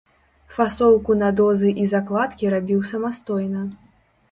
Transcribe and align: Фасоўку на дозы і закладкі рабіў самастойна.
Фасоўку 0.53 1.17
на 1.19 1.29
дозы 1.41 1.69
і 1.85 1.85
закладкі 1.93 2.51
рабіў 2.57 2.83
самастойна. 2.95 3.61